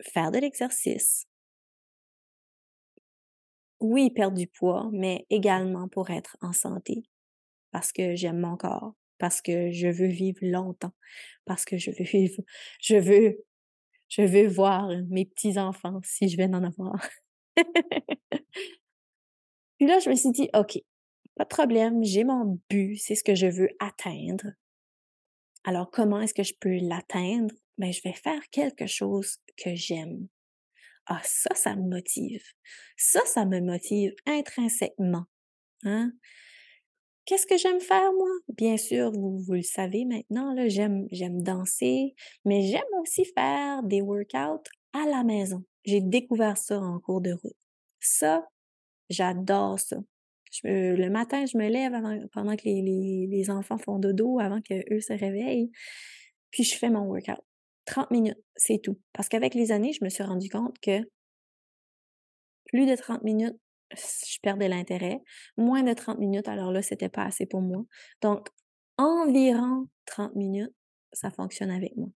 faire 0.00 0.30
de 0.30 0.38
l'exercice. 0.38 1.26
Oui, 3.78 4.08
perdre 4.08 4.38
du 4.38 4.46
poids, 4.46 4.88
mais 4.90 5.26
également 5.28 5.86
pour 5.88 6.08
être 6.08 6.38
en 6.40 6.54
santé, 6.54 7.02
parce 7.70 7.92
que 7.92 8.14
j'aime 8.14 8.40
mon 8.40 8.56
corps, 8.56 8.94
parce 9.18 9.40
que 9.40 9.70
je 9.70 9.88
veux 9.88 10.06
vivre 10.06 10.38
longtemps, 10.42 10.92
parce 11.44 11.64
que 11.64 11.78
je 11.78 11.90
veux 11.90 12.04
vivre, 12.04 12.42
je 12.80 12.96
veux, 12.96 13.44
je 14.08 14.22
veux 14.22 14.46
voir 14.46 14.88
mes 15.08 15.26
petits-enfants 15.26 16.00
si 16.04 16.28
je 16.28 16.36
vais 16.36 16.46
en 16.46 16.64
avoir. 16.64 17.08
Puis 19.78 19.86
là, 19.86 19.98
je 20.00 20.10
me 20.10 20.14
suis 20.14 20.30
dit, 20.32 20.48
OK, 20.54 20.78
pas 21.36 21.44
de 21.44 21.48
problème, 21.48 22.02
j'ai 22.02 22.24
mon 22.24 22.60
but, 22.68 22.96
c'est 22.96 23.14
ce 23.14 23.22
que 23.22 23.34
je 23.34 23.46
veux 23.46 23.68
atteindre. 23.78 24.46
Alors, 25.64 25.90
comment 25.90 26.20
est-ce 26.20 26.34
que 26.34 26.42
je 26.42 26.54
peux 26.58 26.78
l'atteindre? 26.78 27.54
Ben, 27.78 27.92
je 27.92 28.00
vais 28.02 28.12
faire 28.12 28.42
quelque 28.50 28.86
chose 28.86 29.38
que 29.56 29.74
j'aime. 29.74 30.26
Ah, 31.06 31.20
ça, 31.24 31.54
ça 31.54 31.76
me 31.76 31.88
motive. 31.88 32.44
Ça, 32.96 33.20
ça 33.24 33.44
me 33.44 33.60
motive 33.60 34.14
intrinsèquement. 34.26 35.24
Hein? 35.84 36.12
Qu'est-ce 37.28 37.46
que 37.46 37.58
j'aime 37.58 37.80
faire, 37.80 38.10
moi? 38.12 38.30
Bien 38.56 38.78
sûr, 38.78 39.12
vous, 39.12 39.38
vous 39.38 39.52
le 39.52 39.62
savez 39.62 40.06
maintenant, 40.06 40.54
j'aime, 40.68 41.06
j'aime 41.12 41.42
danser, 41.42 42.14
mais 42.46 42.62
j'aime 42.62 42.80
aussi 43.02 43.26
faire 43.36 43.82
des 43.82 44.00
workouts 44.00 44.64
à 44.94 45.04
la 45.06 45.24
maison. 45.24 45.62
J'ai 45.84 46.00
découvert 46.00 46.56
ça 46.56 46.80
en 46.80 46.98
cours 47.00 47.20
de 47.20 47.32
route. 47.32 47.56
Ça, 48.00 48.48
j'adore 49.10 49.78
ça 49.78 49.98
le 50.64 51.08
matin, 51.08 51.44
je 51.46 51.56
me 51.56 51.68
lève 51.68 51.92
pendant 52.32 52.56
que 52.56 52.64
les, 52.64 53.50
enfants 53.50 53.78
font 53.78 53.98
dodo, 53.98 54.38
avant 54.40 54.60
qu'eux 54.60 55.00
se 55.00 55.12
réveillent, 55.12 55.70
puis 56.50 56.64
je 56.64 56.76
fais 56.76 56.90
mon 56.90 57.04
workout. 57.04 57.42
30 57.86 58.10
minutes, 58.10 58.38
c'est 58.56 58.80
tout. 58.82 58.98
Parce 59.12 59.28
qu'avec 59.28 59.54
les 59.54 59.72
années, 59.72 59.92
je 59.92 60.04
me 60.04 60.10
suis 60.10 60.22
rendu 60.22 60.48
compte 60.50 60.78
que 60.80 61.00
plus 62.66 62.86
de 62.86 62.94
30 62.94 63.22
minutes, 63.22 63.56
je 63.94 64.38
perdais 64.42 64.68
l'intérêt. 64.68 65.20
Moins 65.56 65.82
de 65.82 65.92
30 65.92 66.18
minutes, 66.18 66.48
alors 66.48 66.72
là, 66.72 66.82
c'était 66.82 67.08
pas 67.08 67.24
assez 67.24 67.46
pour 67.46 67.60
moi. 67.60 67.84
Donc, 68.22 68.48
environ 68.96 69.88
30 70.06 70.34
minutes, 70.34 70.74
ça 71.12 71.30
fonctionne 71.30 71.70
avec 71.70 71.96
moi. 71.96 72.08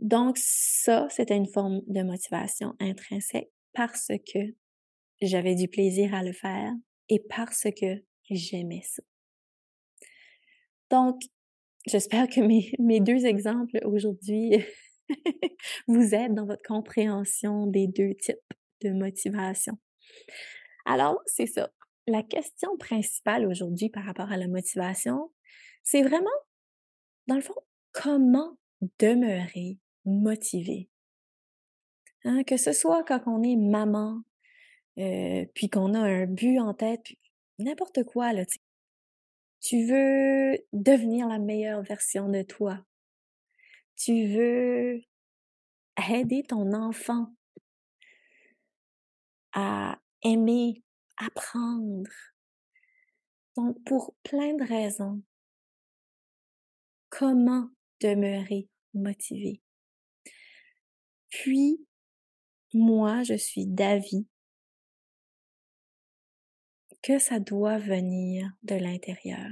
Donc, 0.00 0.36
ça, 0.38 1.06
c'était 1.10 1.36
une 1.36 1.48
forme 1.48 1.80
de 1.86 2.02
motivation 2.02 2.74
intrinsèque 2.80 3.50
parce 3.72 4.08
que 4.32 4.38
j'avais 5.22 5.54
du 5.54 5.68
plaisir 5.68 6.14
à 6.14 6.22
le 6.22 6.32
faire 6.32 6.72
et 7.08 7.20
parce 7.28 7.66
que 7.80 8.02
j'aimais 8.28 8.82
ça. 8.82 9.02
Donc, 10.90 11.20
j'espère 11.86 12.28
que 12.28 12.40
mes, 12.40 12.72
mes 12.78 13.00
deux 13.00 13.26
exemples 13.26 13.78
aujourd'hui 13.84 14.64
vous 15.86 16.14
aident 16.14 16.34
dans 16.34 16.46
votre 16.46 16.62
compréhension 16.66 17.66
des 17.66 17.86
deux 17.86 18.14
types 18.14 18.36
de 18.82 18.90
motivation. 18.90 19.78
Alors, 20.84 21.20
c'est 21.26 21.46
ça. 21.46 21.70
La 22.06 22.22
question 22.22 22.76
principale 22.78 23.46
aujourd'hui 23.46 23.90
par 23.90 24.04
rapport 24.04 24.30
à 24.30 24.36
la 24.36 24.48
motivation, 24.48 25.32
c'est 25.82 26.02
vraiment, 26.02 26.30
dans 27.26 27.34
le 27.34 27.40
fond, 27.40 27.60
comment 27.92 28.56
demeurer 28.98 29.78
motivé? 30.04 30.88
Hein, 32.24 32.44
que 32.44 32.56
ce 32.56 32.72
soit 32.72 33.04
quand 33.04 33.22
on 33.26 33.42
est 33.42 33.56
maman, 33.56 34.22
euh, 34.98 35.44
puis 35.54 35.68
qu'on 35.68 35.94
a 35.94 36.00
un 36.00 36.26
but 36.26 36.58
en 36.58 36.74
tête, 36.74 37.06
n'importe 37.58 38.04
quoi, 38.04 38.32
là, 38.32 38.44
tu 39.60 39.84
veux 39.84 40.58
devenir 40.72 41.28
la 41.28 41.38
meilleure 41.38 41.82
version 41.82 42.28
de 42.28 42.42
toi. 42.42 42.84
Tu 43.96 44.26
veux 44.26 45.02
aider 46.10 46.44
ton 46.44 46.72
enfant 46.72 47.32
à 49.56 49.98
aimer, 50.22 50.84
apprendre. 51.16 52.10
Donc, 53.56 53.82
pour 53.84 54.14
plein 54.22 54.54
de 54.54 54.64
raisons, 54.64 55.22
comment 57.08 57.70
demeurer 58.02 58.68
motivé? 58.92 59.62
Puis, 61.30 61.86
moi, 62.74 63.22
je 63.22 63.34
suis 63.34 63.66
d'avis 63.66 64.28
que 67.02 67.18
ça 67.18 67.40
doit 67.40 67.78
venir 67.78 68.50
de 68.62 68.74
l'intérieur. 68.74 69.50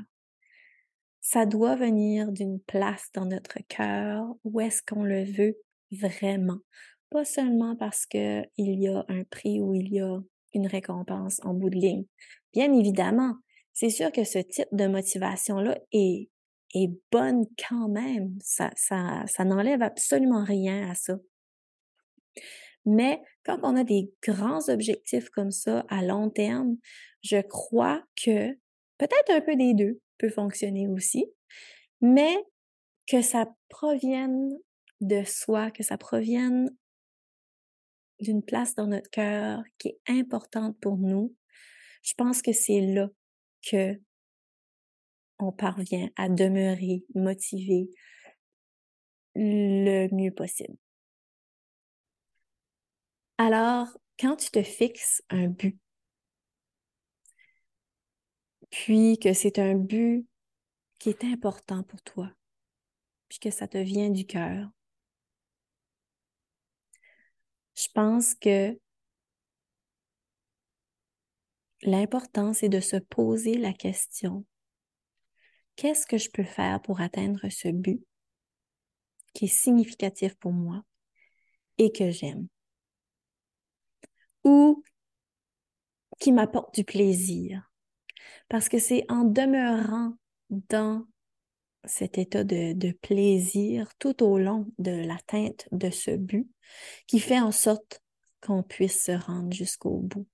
Ça 1.23 1.47
doit 1.47 1.77
venir 1.77 2.31
d'une 2.31 2.61
place 2.61 3.09
dans 3.15 3.25
notre 3.25 3.59
cœur 3.69 4.27
où 4.45 4.61
est-ce 4.61 4.83
qu'on 4.83 5.05
le 5.05 5.25
veut 5.25 5.57
vraiment. 5.93 6.59
Pas 7.15 7.25
seulement 7.25 7.77
parce 7.77 8.07
qu'il 8.07 8.49
y 8.57 8.89
a 8.89 9.05
un 9.09 9.23
prix 9.23 9.61
ou 9.61 9.73
il 9.73 9.93
y 9.93 10.01
a 10.01 10.19
une 10.53 10.67
récompense 10.67 11.41
en 11.45 11.55
bout 11.55 11.71
de 11.71 11.77
ligne. 11.77 12.07
Bien 12.53 12.73
évidemment, 12.73 13.37
c'est 13.73 13.89
sûr 13.89 14.11
que 14.11 14.25
ce 14.25 14.41
type 14.41 14.67
de 14.73 14.89
motivation-là 14.89 15.79
est, 15.93 16.29
est 16.75 16.91
bonne 17.13 17.47
quand 17.69 17.89
même. 17.89 18.37
Ça, 18.43 18.73
ça, 18.75 19.23
ça 19.29 19.45
n'enlève 19.45 19.81
absolument 19.81 20.43
rien 20.43 20.91
à 20.91 20.97
ça. 20.97 21.17
Mais 22.85 23.23
quand 23.45 23.61
on 23.63 23.77
a 23.77 23.85
des 23.85 24.13
grands 24.21 24.69
objectifs 24.69 25.31
comme 25.31 25.53
ça 25.53 25.87
à 25.89 26.03
long 26.03 26.31
terme, 26.31 26.79
je 27.23 27.41
crois 27.41 28.03
que 28.17 28.55
peut-être 28.99 29.31
un 29.31 29.41
peu 29.41 29.55
des 29.55 29.75
deux 29.75 30.01
peut 30.19 30.31
fonctionner 30.31 30.89
aussi, 30.89 31.27
mais 32.01 32.37
que 33.07 33.23
ça 33.23 33.55
provienne 33.69 34.51
de 35.01 35.23
soi, 35.23 35.71
que 35.71 35.85
ça 35.85 35.97
provienne 35.97 36.77
d'une 38.21 38.43
place 38.43 38.75
dans 38.75 38.87
notre 38.87 39.11
cœur 39.11 39.63
qui 39.79 39.89
est 39.89 40.01
importante 40.09 40.79
pour 40.81 40.97
nous, 40.99 41.35
je 42.03 42.15
pense 42.15 42.43
que 42.43 42.53
c'est 42.53 42.81
là 42.81 43.09
que 43.63 44.01
on 45.39 45.53
parvient 45.53 46.11
à 46.17 46.29
demeurer 46.29 47.05
motivé 47.15 47.89
le 49.35 50.09
mieux 50.15 50.31
possible. 50.31 50.77
Alors, 53.37 53.89
quand 54.19 54.37
tu 54.37 54.51
te 54.51 54.63
fixes 54.63 55.23
un 55.29 55.49
but, 55.49 55.79
puis 58.71 59.19
que 59.19 59.33
c'est 59.33 59.59
un 59.59 59.75
but 59.75 60.27
qui 60.99 61.11
est 61.11 61.25
important 61.25 61.83
pour 61.83 62.01
toi, 62.03 62.31
puis 63.29 63.39
que 63.39 63.51
ça 63.51 63.67
te 63.67 63.79
vient 63.79 64.11
du 64.11 64.25
cœur, 64.25 64.69
je 67.75 67.89
pense 67.93 68.35
que 68.35 68.79
l'important, 71.83 72.53
c'est 72.53 72.69
de 72.69 72.81
se 72.81 72.97
poser 72.97 73.57
la 73.59 73.73
question, 73.73 74.45
qu'est-ce 75.77 76.07
que 76.07 76.19
je 76.19 76.31
peux 76.31 76.45
faire 76.45 76.81
pour 76.81 77.01
atteindre 77.01 77.49
ce 77.51 77.69
but 77.69 78.03
qui 79.33 79.47
est 79.47 79.49
significatif 79.49 80.35
pour 80.37 80.53
moi 80.53 80.83
et 81.79 81.91
que 81.93 82.11
j'aime? 82.11 82.47
Ou 84.45 84.83
qui 86.21 86.33
m'apporte 86.33 86.75
du 86.75 86.85
plaisir? 86.85 87.71
Parce 88.49 88.69
que 88.69 88.79
c'est 88.79 89.05
en 89.09 89.25
demeurant 89.25 90.15
dans 90.51 91.07
cet 91.87 92.19
état 92.19 92.45
de, 92.45 92.93
plaisir 92.93 93.95
tout 93.99 94.23
au 94.23 94.39
long 94.39 94.67
de 94.79 94.91
l'atteinte 94.91 95.69
de 95.73 95.91
ce 95.91 96.11
but 96.11 96.49
qui 97.07 97.21
fait 97.21 97.41
en 97.41 97.53
sorte 97.53 98.03
qu'on 98.41 98.63
puisse 98.63 99.05
se 99.05 99.13
rendre 99.13 99.53
jusqu'au 99.53 99.99
bout. 99.99 100.27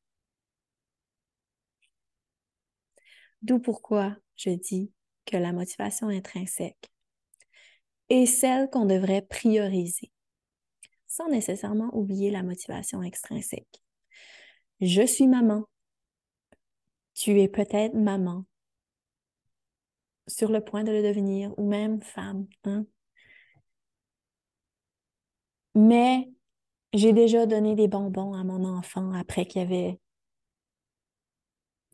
D'où 3.42 3.58
pourquoi 3.58 4.16
je 4.36 4.50
dis 4.50 4.92
que 5.24 5.36
la 5.36 5.52
motivation 5.52 6.08
intrinsèque 6.08 6.90
est 8.08 8.26
celle 8.26 8.68
qu'on 8.68 8.86
devrait 8.86 9.22
prioriser, 9.22 10.10
sans 11.06 11.28
nécessairement 11.28 11.90
oublier 11.92 12.30
la 12.30 12.42
motivation 12.42 13.02
extrinsèque. 13.02 13.82
Je 14.80 15.06
suis 15.06 15.26
maman. 15.26 15.64
Tu 17.14 17.40
es 17.40 17.48
peut-être 17.48 17.94
maman 17.94 18.44
sur 20.30 20.50
le 20.50 20.60
point 20.60 20.84
de 20.84 20.92
le 20.92 21.02
devenir, 21.02 21.52
ou 21.58 21.68
même 21.68 22.00
femme. 22.00 22.46
Hein? 22.64 22.86
Mais 25.74 26.28
j'ai 26.92 27.12
déjà 27.12 27.46
donné 27.46 27.74
des 27.74 27.88
bonbons 27.88 28.34
à 28.34 28.44
mon 28.44 28.64
enfant 28.64 29.12
après 29.12 29.46
qu'il 29.46 29.62
avait 29.62 29.98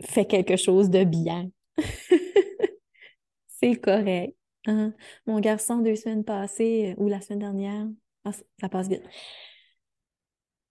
fait 0.02 0.26
quelque 0.26 0.56
chose 0.56 0.90
de 0.90 1.04
bien. 1.04 1.50
C'est 3.48 3.76
correct. 3.80 4.36
Hein? 4.66 4.92
Mon 5.26 5.40
garçon, 5.40 5.78
deux 5.78 5.96
semaines 5.96 6.24
passées, 6.24 6.94
ou 6.98 7.08
la 7.08 7.20
semaine 7.20 7.38
dernière, 7.40 7.86
ah, 8.24 8.32
ça 8.60 8.68
passe 8.68 8.88
vite. 8.88 9.04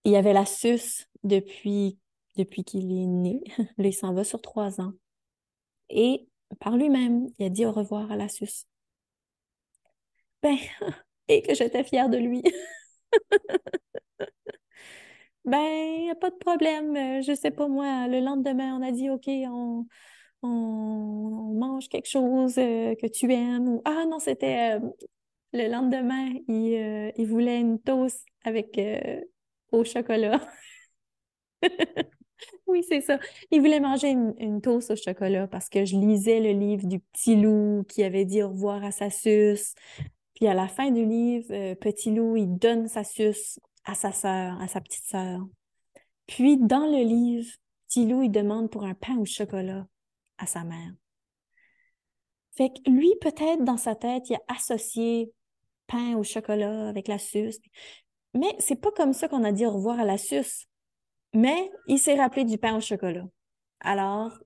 Il 0.04 0.16
avait 0.16 0.34
la 0.34 0.46
suce 0.46 1.08
depuis, 1.24 1.98
depuis 2.38 2.64
qu'il 2.64 2.92
est 2.92 3.08
né. 3.08 3.42
il 3.78 3.94
s'en 3.94 4.14
va 4.14 4.24
sur 4.24 4.42
trois 4.42 4.82
ans. 4.82 4.94
Et 5.90 6.28
par 6.60 6.78
lui-même, 6.78 7.28
il 7.40 7.46
a 7.46 7.50
dit 7.50 7.66
au 7.66 7.72
revoir 7.72 8.12
à 8.12 8.16
la 8.16 8.30
suce. 8.30 8.66
Ben, 10.44 10.58
et 11.28 11.42
que 11.42 11.54
j'étais 11.56 11.84
fière 11.84 12.10
de 12.10 12.18
lui. 12.18 12.44
ben, 15.46 16.16
pas 16.20 16.30
de 16.30 16.36
problème. 16.36 16.96
Euh, 16.96 17.22
je 17.22 17.34
sais 17.36 17.52
pas 17.52 17.68
moi, 17.68 18.08
le 18.08 18.20
lendemain, 18.20 18.78
on 18.80 18.82
a 18.84 18.92
dit, 18.92 19.10
OK, 19.10 19.28
on, 19.28 19.86
on, 20.44 21.54
mange 21.56 21.90
quelque 21.90 22.10
chose 22.10 22.58
euh, 22.58 22.96
que 22.96 23.08
tu 23.08 23.32
aimes. 23.34 23.68
Ou, 23.70 23.82
ah 23.86 24.06
non, 24.08 24.20
c'était 24.20 24.78
euh, 24.78 24.90
le 25.54 25.68
lendemain, 25.70 26.30
il, 26.48 27.14
il, 27.18 27.28
voulait 27.28 27.60
une 27.60 27.80
toast 27.80 28.26
avec 28.44 28.80
au 29.72 29.84
chocolat. 29.84 30.40
Oui, 32.68 32.84
c'est 32.88 33.02
ça. 33.02 33.20
Il 33.52 33.62
voulait 33.62 33.80
manger 33.80 34.10
une, 34.10 34.62
toast 34.62 34.92
au 34.92 34.96
chocolat 34.96 35.48
parce 35.48 35.70
que 35.70 35.86
je 35.86 35.96
lisais 35.96 36.40
le 36.40 36.52
livre 36.52 36.88
du 36.88 37.00
petit 37.00 37.36
loup 37.36 37.84
qui 37.88 38.04
avait 38.04 38.26
dit 38.26 38.42
au 38.42 38.50
revoir 38.50 38.84
à 38.84 38.92
sa 38.92 39.10
suce. 39.10 39.76
Puis 40.34 40.48
à 40.48 40.54
la 40.54 40.68
fin 40.68 40.92
du 40.92 41.06
livre, 41.06 41.48
euh, 41.52 41.76
Petit 41.76 42.12
loup, 42.12 42.36
il 42.36 42.58
donne 42.58 42.88
sa 42.88 43.04
suce 43.04 43.60
à 43.86 43.94
sa 43.94 44.12
sœur, 44.12 44.60
à 44.62 44.68
sa 44.68 44.82
petite 44.82 45.06
sœur. 45.06 45.42
Puis 46.28 46.58
dans 46.58 46.86
le 46.86 47.04
livre, 47.04 47.48
Petit 47.88 48.08
loup, 48.08 48.24
il 48.24 48.32
demande 48.32 48.72
pour 48.72 48.84
un 48.84 48.96
pain 48.96 49.18
au 49.18 49.26
chocolat 49.26 49.88
à 50.38 50.48
sa 50.48 50.64
mère. 50.64 50.92
Fait 52.58 52.70
que 52.70 52.90
lui, 52.90 53.14
peut-être 53.22 53.64
dans 53.64 53.78
sa 53.78 53.96
tête, 53.96 54.30
il 54.30 54.36
a 54.36 54.42
associé 54.48 55.32
pain 55.88 56.16
au 56.18 56.24
chocolat 56.24 56.90
avec 56.90 57.08
la 57.08 57.20
suce. 57.20 57.60
Mais 58.34 58.56
c'est 58.60 58.76
pas 58.76 58.92
comme 58.92 59.14
ça 59.14 59.28
qu'on 59.28 59.44
a 59.44 59.52
dit 59.52 59.66
au 59.66 59.72
revoir 59.72 60.00
à 60.00 60.04
la 60.04 60.18
suce. 60.18 60.66
Mais 61.36 61.70
il 61.88 62.00
s'est 62.00 62.16
rappelé 62.16 62.46
du 62.46 62.58
pain 62.58 62.78
au 62.78 62.80
chocolat. 62.80 63.28
Alors, 63.82 64.40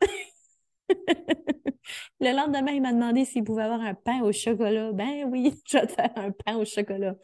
le 0.88 2.36
lendemain, 2.36 2.72
il 2.72 2.82
m'a 2.82 2.92
demandé 2.92 3.24
s'il 3.24 3.44
pouvait 3.44 3.62
avoir 3.62 3.80
un 3.80 3.94
pain 3.94 4.20
au 4.22 4.32
chocolat. 4.32 4.92
Ben 4.92 5.24
oui, 5.30 5.54
je 5.66 5.78
vais 5.78 5.86
te 5.86 5.92
faire 5.92 6.12
un 6.16 6.32
pain 6.32 6.56
au 6.56 6.64
chocolat. 6.64 7.14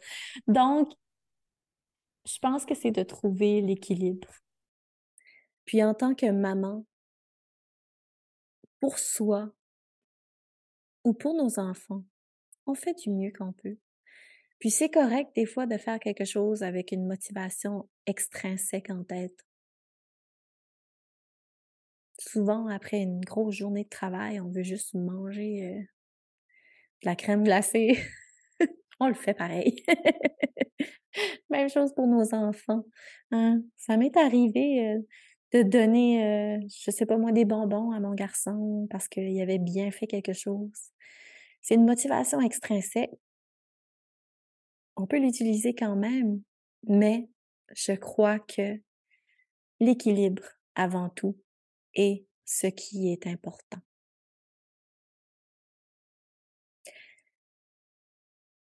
Donc, 0.47 0.93
je 2.25 2.39
pense 2.39 2.65
que 2.65 2.73
c'est 2.73 2.91
de 2.91 3.03
trouver 3.03 3.59
l'équilibre. 3.59 4.29
Puis 5.65 5.83
en 5.83 5.93
tant 5.93 6.15
que 6.15 6.31
maman, 6.31 6.85
pour 8.79 8.97
soi 8.97 9.51
ou 11.03 11.13
pour 11.13 11.33
nos 11.33 11.59
enfants, 11.59 12.05
on 12.65 12.75
fait 12.75 12.93
du 12.93 13.09
mieux 13.09 13.33
qu'on 13.37 13.51
peut. 13.51 13.77
Puis 14.59 14.71
c'est 14.71 14.89
correct 14.89 15.35
des 15.35 15.45
fois 15.45 15.65
de 15.65 15.77
faire 15.77 15.99
quelque 15.99 16.23
chose 16.23 16.63
avec 16.63 16.93
une 16.93 17.05
motivation 17.05 17.89
extrinsèque 18.05 18.89
en 18.89 19.03
tête. 19.03 19.45
Souvent, 22.19 22.67
après 22.67 23.01
une 23.01 23.21
grosse 23.21 23.55
journée 23.55 23.83
de 23.83 23.89
travail, 23.89 24.39
on 24.39 24.49
veut 24.49 24.63
juste 24.63 24.93
manger 24.93 25.63
euh, 25.63 25.79
de 25.79 27.05
la 27.05 27.15
crème 27.15 27.43
glacée. 27.43 27.97
on 28.99 29.07
le 29.07 29.13
fait 29.13 29.33
pareil. 29.33 29.83
Même 31.49 31.69
chose 31.69 31.93
pour 31.95 32.07
nos 32.07 32.33
enfants. 32.33 32.83
Hein. 33.31 33.61
Ça 33.77 33.97
m'est 33.97 34.15
arrivé 34.15 34.87
euh, 34.87 34.99
de 35.53 35.63
donner, 35.63 36.23
euh, 36.23 36.59
je 36.83 36.91
sais 36.91 37.05
pas 37.05 37.17
moi, 37.17 37.31
des 37.31 37.45
bonbons 37.45 37.91
à 37.91 37.99
mon 37.99 38.13
garçon 38.13 38.87
parce 38.89 39.07
qu'il 39.07 39.41
avait 39.41 39.59
bien 39.59 39.91
fait 39.91 40.07
quelque 40.07 40.33
chose. 40.33 40.91
C'est 41.61 41.75
une 41.75 41.85
motivation 41.85 42.39
extrinsèque 42.39 43.11
on 45.01 45.07
peut 45.07 45.19
l'utiliser 45.19 45.73
quand 45.73 45.95
même, 45.95 46.41
mais 46.87 47.27
je 47.75 47.93
crois 47.93 48.39
que 48.39 48.81
l'équilibre 49.79 50.43
avant 50.75 51.09
tout 51.09 51.37
est 51.95 52.25
ce 52.45 52.67
qui 52.67 53.11
est 53.11 53.27
important. 53.27 53.81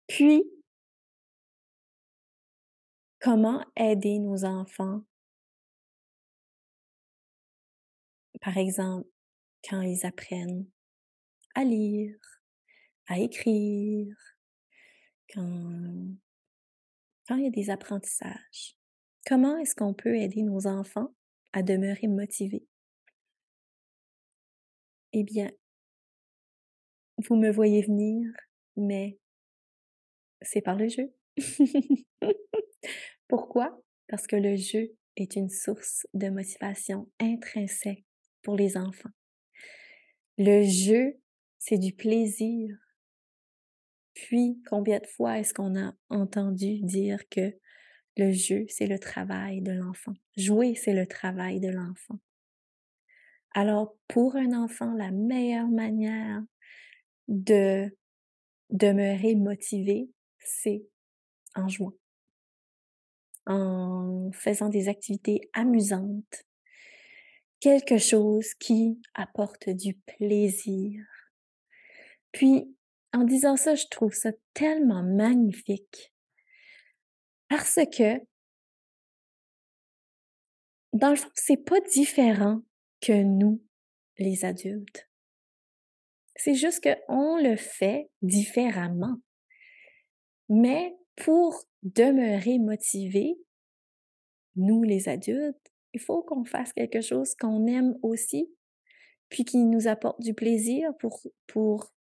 Puis, 0.07 0.45
comment 3.21 3.65
aider 3.77 4.19
nos 4.19 4.45
enfants, 4.45 5.03
par 8.41 8.59
exemple, 8.59 9.09
quand 9.69 9.81
ils 9.81 10.05
apprennent 10.05 10.67
à 11.55 11.65
lire, 11.65 12.17
à 13.07 13.19
écrire, 13.19 14.15
quand, 15.33 16.17
il 17.31 17.45
y 17.45 17.47
a 17.47 17.51
des 17.51 17.71
apprentissages. 17.71 18.77
Comment 19.27 19.57
est-ce 19.59 19.75
qu'on 19.75 19.95
peut 19.95 20.17
aider 20.17 20.43
nos 20.43 20.67
enfants 20.67 21.15
à 21.53 21.63
demeurer 21.63 22.09
motivés? 22.09 22.67
Eh 25.13 25.25
bien, 25.25 25.51
vous 27.19 27.37
me 27.37 27.51
voyez 27.51 27.83
venir, 27.83 28.31
mais 28.77 29.19
c'est 30.43 30.61
par 30.61 30.77
le 30.77 30.89
jeu. 30.89 31.15
Pourquoi? 33.29 33.81
Parce 34.09 34.27
que 34.27 34.37
le 34.37 34.57
jeu 34.57 34.95
est 35.17 35.37
une 35.37 35.49
source 35.49 36.07
de 36.13 36.29
motivation 36.29 37.11
intrinsèque 37.21 38.05
pour 38.43 38.57
les 38.57 38.77
enfants. 38.77 39.11
Le 40.37 40.65
jeu, 40.65 41.19
c'est 41.59 41.79
du 41.79 41.95
plaisir, 41.95 42.77
puis, 44.15 44.61
combien 44.71 45.01
de 45.01 45.07
fois 45.07 45.39
est-ce 45.39 45.53
qu'on 45.53 45.77
a 45.77 45.93
entendu 46.09 46.81
dire 46.81 47.29
que 47.29 47.53
le 48.17 48.33
jeu, 48.33 48.65
c'est 48.69 48.87
le 48.87 48.99
travail 48.99 49.61
de 49.61 49.73
l'enfant. 49.73 50.15
Jouer, 50.37 50.75
c'est 50.75 50.95
le 50.95 51.07
travail 51.07 51.61
de 51.61 51.69
l'enfant. 51.69 52.19
Alors, 53.55 53.97
pour 54.09 54.37
un 54.37 54.53
enfant, 54.53 54.93
la 54.95 55.11
meilleure 55.11 55.69
manière 55.69 56.43
de 57.29 57.97
demeurer 58.71 59.35
motivé, 59.35 60.11
c'est 60.39 60.85
en 61.55 61.69
jouant, 61.69 61.95
en 63.47 64.31
faisant 64.33 64.69
des 64.69 64.89
activités 64.89 65.41
amusantes, 65.53 66.45
quelque 67.61 67.99
chose 67.99 68.55
qui 68.55 69.01
apporte 69.15 69.71
du 69.71 69.95
plaisir. 69.95 71.05
Puis, 72.33 72.77
en 73.13 73.23
disant 73.23 73.57
ça, 73.57 73.77
je 73.77 73.87
trouve 73.89 74.13
ça 74.13 74.33
tellement 74.53 75.05
magnifique. 75.05 76.14
Parce 77.57 77.79
que, 77.97 78.21
dans 80.93 81.11
le 81.11 81.15
fond, 81.15 81.31
c'est 81.35 81.65
pas 81.65 81.79
différent 81.93 82.63
que 83.01 83.23
nous, 83.23 83.63
les 84.19 84.45
adultes. 84.45 85.09
C'est 86.35 86.57
juste 86.57 86.83
qu'on 86.83 87.37
le 87.37 87.55
fait 87.55 88.11
différemment. 88.23 89.19
Mais 90.49 90.97
pour 91.15 91.63
demeurer 91.85 92.59
motivés, 92.59 93.37
nous, 94.57 94.83
les 94.83 95.09
adultes, 95.09 95.73
il 95.93 96.01
faut 96.01 96.25
qu'on 96.25 96.45
fasse 96.45 96.73
quelque 96.73 97.03
chose 97.03 97.37
qu'on 97.37 97.69
aime 97.69 97.97
aussi, 98.03 98.53
puis 99.29 99.45
qui 99.45 99.59
nous 99.59 99.87
apporte 99.87 100.21
du 100.21 100.35
plaisir 100.35 100.91
pour, 100.99 101.21
pour 101.47 101.93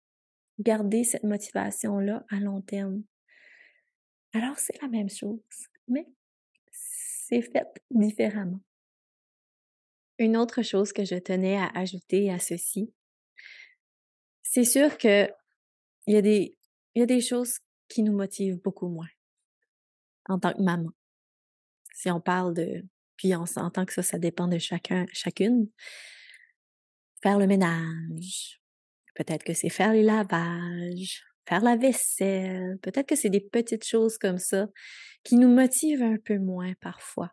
garder 0.59 1.05
cette 1.05 1.23
motivation-là 1.23 2.27
à 2.29 2.41
long 2.41 2.61
terme. 2.61 3.05
Alors, 4.35 4.59
c'est 4.59 4.81
la 4.83 4.89
même 4.89 5.09
chose, 5.09 5.41
mais 5.87 6.07
c'est 6.73 7.41
fait 7.41 7.69
différemment. 7.91 8.61
Une 10.19 10.37
autre 10.37 10.63
chose 10.63 10.93
que 10.93 11.05
je 11.05 11.15
tenais 11.15 11.57
à 11.57 11.69
ajouter 11.75 12.33
à 12.33 12.41
ceci, 12.41 12.93
c'est 14.43 14.65
sûr 14.65 14.99
que 14.99 15.29
il 16.07 16.15
y 16.15 17.03
a 17.03 17.07
des, 17.07 17.21
choses 17.21 17.59
qui 17.89 18.03
nous 18.03 18.13
motivent 18.13 18.61
beaucoup 18.61 18.89
moins 18.89 19.09
en 20.29 20.39
tant 20.39 20.53
que 20.53 20.63
maman. 20.63 20.91
Si 21.95 22.11
on 22.11 22.21
parle 22.21 22.55
de, 22.55 22.85
puis 23.17 23.35
on 23.37 23.47
s'entend 23.47 23.87
que 23.87 23.93
ça, 23.93 24.03
ça 24.03 24.19
dépend 24.19 24.49
de 24.49 24.59
chacun, 24.59 25.07
chacune. 25.13 25.69
Faire 27.23 27.39
le 27.39 27.47
ménage, 27.47 28.61
peut-être 29.15 29.45
que 29.45 29.55
c'est 29.55 29.71
faire 29.71 29.93
les 29.93 30.03
lavages, 30.03 31.25
faire 31.47 31.63
la 31.63 31.77
vaisselle, 31.77 32.79
peut-être 32.83 33.07
que 33.07 33.17
c'est 33.17 33.31
des 33.31 33.41
petites 33.41 33.87
choses 33.87 34.19
comme 34.19 34.39
ça 34.39 34.69
qui 35.23 35.37
nous 35.37 35.49
motivent 35.49 36.03
un 36.03 36.17
peu 36.17 36.39
moins 36.39 36.75
parfois. 36.81 37.31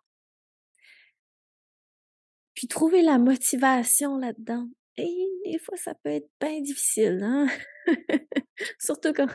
Puis 2.53 2.67
trouver 2.67 3.01
la 3.01 3.17
motivation 3.17 4.17
là-dedans, 4.17 4.67
et 4.97 5.27
des 5.45 5.57
fois, 5.57 5.77
ça 5.77 5.95
peut 5.95 6.09
être 6.09 6.29
bien 6.39 6.61
difficile, 6.61 7.21
hein? 7.23 7.47
Surtout 8.79 9.13
quand, 9.13 9.27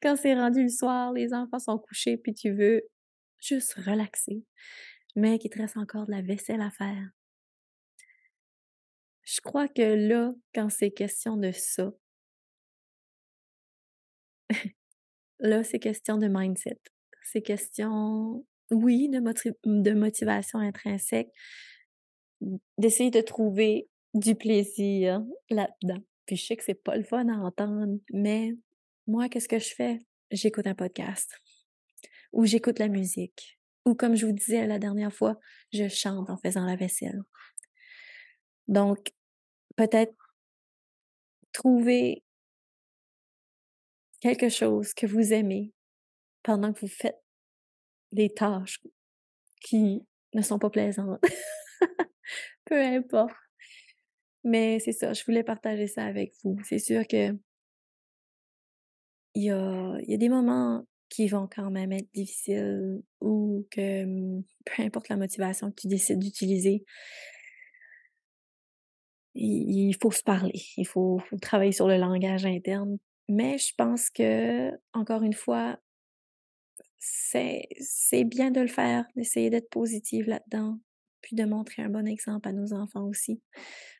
quand 0.00 0.16
c'est 0.16 0.34
rendu 0.34 0.62
le 0.62 0.68
soir, 0.68 1.12
les 1.12 1.34
enfants 1.34 1.58
sont 1.58 1.78
couchés, 1.78 2.16
puis 2.16 2.32
tu 2.34 2.52
veux 2.52 2.82
juste 3.40 3.74
relaxer, 3.74 4.44
mais 5.16 5.38
qu'il 5.38 5.50
te 5.50 5.58
reste 5.58 5.76
encore 5.76 6.06
de 6.06 6.12
la 6.12 6.22
vaisselle 6.22 6.60
à 6.60 6.70
faire. 6.70 7.10
Je 9.24 9.40
crois 9.40 9.68
que 9.68 9.82
là, 9.82 10.32
quand 10.54 10.68
c'est 10.68 10.90
question 10.90 11.36
de 11.36 11.52
ça, 11.52 11.92
là, 15.40 15.64
c'est 15.64 15.78
question 15.78 16.18
de 16.18 16.28
mindset. 16.28 16.80
C'est 17.24 17.42
question, 17.42 18.44
oui, 18.70 19.08
de, 19.08 19.92
motivation 19.92 20.58
intrinsèque, 20.58 21.28
d'essayer 22.78 23.10
de 23.10 23.20
trouver 23.20 23.88
du 24.14 24.34
plaisir 24.34 25.22
là-dedans. 25.50 26.02
Puis 26.26 26.36
je 26.36 26.46
sais 26.46 26.56
que 26.56 26.64
c'est 26.64 26.74
pas 26.74 26.96
le 26.96 27.04
fun 27.04 27.28
à 27.28 27.36
entendre, 27.36 27.98
mais 28.12 28.52
moi, 29.06 29.28
qu'est-ce 29.28 29.48
que 29.48 29.58
je 29.58 29.74
fais? 29.74 29.98
J'écoute 30.30 30.66
un 30.66 30.74
podcast 30.74 31.36
ou 32.32 32.46
j'écoute 32.46 32.78
la 32.78 32.88
musique 32.88 33.58
ou 33.84 33.94
comme 33.94 34.14
je 34.14 34.26
vous 34.26 34.32
disais 34.32 34.66
la 34.66 34.78
dernière 34.78 35.12
fois, 35.12 35.38
je 35.72 35.88
chante 35.88 36.30
en 36.30 36.36
faisant 36.36 36.64
la 36.64 36.76
vaisselle. 36.76 37.20
Donc, 38.68 39.12
peut-être 39.76 40.14
trouver 41.52 42.22
quelque 44.22 44.48
chose 44.48 44.94
que 44.94 45.06
vous 45.06 45.32
aimez 45.32 45.72
pendant 46.42 46.72
que 46.72 46.80
vous 46.80 46.88
faites 46.88 47.20
des 48.12 48.30
tâches 48.30 48.80
qui 49.60 50.06
ne 50.32 50.42
sont 50.42 50.58
pas 50.58 50.70
plaisantes. 50.70 51.20
Peu 52.64 52.80
importe. 52.80 53.34
Mais 54.44 54.78
c'est 54.78 54.92
ça, 54.92 55.12
je 55.12 55.24
voulais 55.24 55.44
partager 55.44 55.86
ça 55.88 56.04
avec 56.04 56.32
vous. 56.42 56.56
C'est 56.64 56.78
sûr 56.78 57.06
que 57.06 57.36
il 59.34 59.44
y 59.44 59.50
a, 59.50 59.98
y 60.06 60.14
a 60.14 60.16
des 60.16 60.28
moments 60.28 60.86
qui 61.08 61.28
vont 61.28 61.48
quand 61.48 61.70
même 61.70 61.92
être 61.92 62.10
difficiles 62.14 63.02
ou 63.20 63.66
que 63.70 64.04
mmh, 64.04 64.44
peu 64.64 64.82
importe 64.82 65.08
la 65.08 65.16
motivation 65.16 65.70
que 65.70 65.82
tu 65.82 65.88
décides 65.88 66.18
d'utiliser, 66.18 66.84
il, 69.34 69.94
faut 70.00 70.10
se 70.10 70.22
parler, 70.22 70.60
il 70.76 70.86
faut, 70.86 71.20
travailler 71.40 71.72
sur 71.72 71.88
le 71.88 71.96
langage 71.96 72.44
interne. 72.44 72.98
Mais 73.28 73.58
je 73.58 73.72
pense 73.76 74.10
que, 74.10 74.70
encore 74.92 75.22
une 75.22 75.32
fois, 75.32 75.78
c'est 76.98 78.24
bien 78.24 78.50
de 78.50 78.60
le 78.60 78.68
faire, 78.68 79.04
d'essayer 79.16 79.50
d'être 79.50 79.70
positive 79.70 80.28
là-dedans, 80.28 80.78
puis 81.20 81.36
de 81.36 81.44
montrer 81.44 81.82
un 81.82 81.88
bon 81.88 82.06
exemple 82.06 82.48
à 82.48 82.52
nos 82.52 82.72
enfants 82.72 83.04
aussi. 83.08 83.40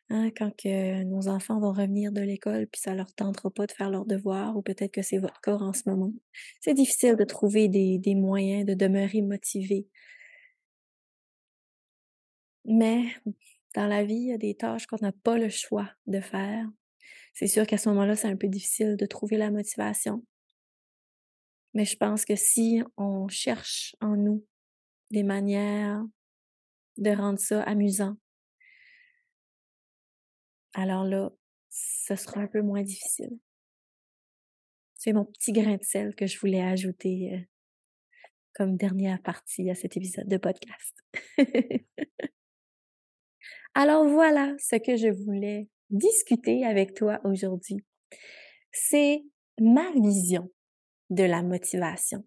Hein, 0.09 0.29
quand 0.37 0.51
que 0.55 1.03
nos 1.03 1.27
enfants 1.27 1.59
vont 1.59 1.71
revenir 1.71 2.11
de 2.11 2.21
l'école, 2.21 2.67
puis 2.67 2.81
ça 2.81 2.93
leur 2.93 3.13
tentera 3.15 3.49
pas 3.49 3.65
de 3.65 3.71
faire 3.71 3.89
leurs 3.89 4.05
devoirs, 4.05 4.55
ou 4.57 4.61
peut-être 4.61 4.91
que 4.91 5.01
c'est 5.01 5.17
votre 5.17 5.41
cas 5.41 5.55
en 5.55 5.73
ce 5.73 5.83
moment. 5.89 6.13
C'est 6.61 6.73
difficile 6.73 7.15
de 7.15 7.23
trouver 7.23 7.67
des, 7.69 7.97
des 7.99 8.15
moyens 8.15 8.65
de 8.65 8.73
demeurer 8.73 9.21
motivé. 9.21 9.87
Mais 12.65 13.05
dans 13.75 13.87
la 13.87 14.03
vie, 14.03 14.15
il 14.15 14.27
y 14.27 14.33
a 14.33 14.37
des 14.37 14.55
tâches 14.55 14.85
qu'on 14.87 14.97
n'a 15.01 15.11
pas 15.11 15.37
le 15.37 15.49
choix 15.49 15.89
de 16.07 16.19
faire. 16.21 16.67
C'est 17.33 17.47
sûr 17.47 17.65
qu'à 17.65 17.77
ce 17.77 17.89
moment-là, 17.89 18.15
c'est 18.15 18.27
un 18.27 18.37
peu 18.37 18.47
difficile 18.47 18.95
de 18.95 19.05
trouver 19.05 19.37
la 19.37 19.49
motivation. 19.49 20.23
Mais 21.73 21.85
je 21.85 21.97
pense 21.97 22.25
que 22.25 22.35
si 22.35 22.83
on 22.97 23.27
cherche 23.27 23.95
en 23.99 24.15
nous 24.15 24.45
des 25.09 25.23
manières 25.23 26.03
de 26.97 27.09
rendre 27.09 27.39
ça 27.39 27.63
amusant, 27.63 28.15
alors 30.73 31.03
là, 31.03 31.31
ce 31.69 32.15
sera 32.15 32.41
un 32.41 32.47
peu 32.47 32.61
moins 32.61 32.83
difficile. 32.83 33.39
C'est 34.95 35.13
mon 35.13 35.25
petit 35.25 35.51
grain 35.51 35.75
de 35.75 35.83
sel 35.83 36.15
que 36.15 36.27
je 36.27 36.39
voulais 36.39 36.61
ajouter 36.61 37.33
euh, 37.33 37.39
comme 38.53 38.77
dernière 38.77 39.21
partie 39.21 39.69
à 39.69 39.75
cet 39.75 39.97
épisode 39.97 40.27
de 40.27 40.37
podcast. 40.37 40.95
Alors 43.75 44.07
voilà 44.07 44.55
ce 44.59 44.75
que 44.75 44.95
je 44.95 45.09
voulais 45.09 45.67
discuter 45.89 46.65
avec 46.65 46.93
toi 46.93 47.19
aujourd'hui. 47.23 47.77
C'est 48.71 49.23
ma 49.59 49.91
vision 49.93 50.49
de 51.09 51.23
la 51.23 51.43
motivation. 51.43 52.25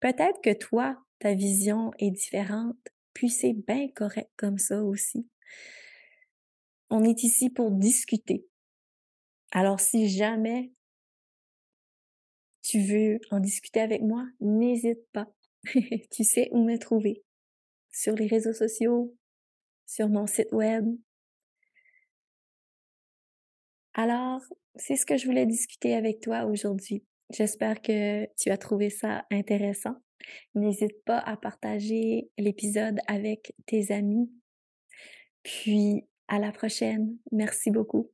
Peut-être 0.00 0.40
que 0.42 0.52
toi, 0.52 0.96
ta 1.18 1.34
vision 1.34 1.90
est 1.98 2.10
différente, 2.10 2.76
puis 3.12 3.30
c'est 3.30 3.52
bien 3.52 3.88
correct 3.94 4.30
comme 4.36 4.58
ça 4.58 4.82
aussi. 4.82 5.28
On 6.90 7.04
est 7.04 7.22
ici 7.22 7.50
pour 7.50 7.70
discuter. 7.70 8.46
Alors 9.50 9.80
si 9.80 10.08
jamais 10.08 10.72
tu 12.62 12.80
veux 12.80 13.18
en 13.30 13.40
discuter 13.40 13.80
avec 13.80 14.02
moi, 14.02 14.26
n'hésite 14.40 15.06
pas. 15.12 15.26
tu 16.10 16.24
sais 16.24 16.48
où 16.52 16.62
me 16.62 16.76
trouver. 16.76 17.22
Sur 17.90 18.14
les 18.14 18.26
réseaux 18.26 18.52
sociaux, 18.52 19.16
sur 19.86 20.08
mon 20.08 20.26
site 20.26 20.52
web. 20.52 20.84
Alors, 23.98 24.40
c'est 24.76 24.94
ce 24.94 25.04
que 25.04 25.16
je 25.16 25.26
voulais 25.26 25.44
discuter 25.44 25.96
avec 25.96 26.20
toi 26.20 26.44
aujourd'hui. 26.44 27.02
J'espère 27.30 27.82
que 27.82 28.26
tu 28.36 28.50
as 28.50 28.56
trouvé 28.56 28.90
ça 28.90 29.24
intéressant. 29.32 29.96
N'hésite 30.54 31.04
pas 31.04 31.18
à 31.18 31.36
partager 31.36 32.30
l'épisode 32.38 33.00
avec 33.08 33.54
tes 33.66 33.92
amis. 33.92 34.30
Puis, 35.42 36.06
à 36.28 36.38
la 36.38 36.52
prochaine. 36.52 37.16
Merci 37.32 37.72
beaucoup. 37.72 38.08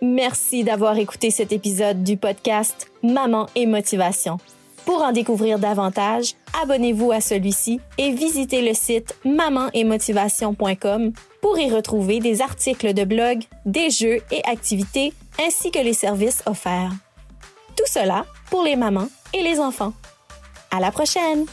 Merci 0.00 0.64
d'avoir 0.64 0.96
écouté 0.96 1.30
cet 1.30 1.52
épisode 1.52 2.02
du 2.02 2.16
podcast 2.16 2.90
Maman 3.02 3.44
et 3.54 3.66
Motivation. 3.66 4.38
Pour 4.84 5.02
en 5.02 5.12
découvrir 5.12 5.58
davantage, 5.58 6.34
abonnez-vous 6.62 7.12
à 7.12 7.20
celui-ci 7.20 7.80
et 7.98 8.12
visitez 8.12 8.62
le 8.62 8.74
site 8.74 9.14
mamanetmotivation.com 9.24 11.12
pour 11.40 11.58
y 11.58 11.70
retrouver 11.70 12.20
des 12.20 12.42
articles 12.42 12.92
de 12.92 13.04
blog, 13.04 13.42
des 13.66 13.90
jeux 13.90 14.18
et 14.30 14.44
activités 14.44 15.12
ainsi 15.44 15.70
que 15.70 15.78
les 15.78 15.94
services 15.94 16.42
offerts. 16.46 16.92
Tout 17.76 17.86
cela 17.86 18.26
pour 18.50 18.62
les 18.62 18.76
mamans 18.76 19.08
et 19.32 19.42
les 19.42 19.60
enfants. 19.60 19.92
À 20.70 20.80
la 20.80 20.90
prochaine! 20.90 21.46